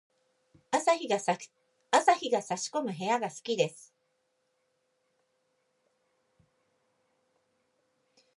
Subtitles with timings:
[0.71, 1.47] 朝日が差し
[2.73, 3.93] 込む部屋が好きです。